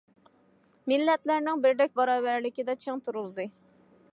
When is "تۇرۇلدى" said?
3.07-3.47